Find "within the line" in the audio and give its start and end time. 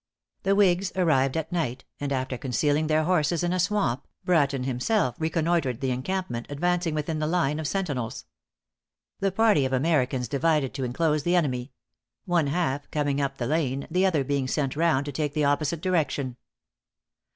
6.95-7.59